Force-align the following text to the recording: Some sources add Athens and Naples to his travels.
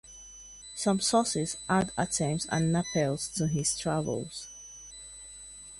Some 0.73 0.99
sources 0.99 1.57
add 1.69 1.91
Athens 1.95 2.47
and 2.49 2.71
Naples 2.73 3.27
to 3.35 3.45
his 3.47 3.77
travels. 3.77 4.49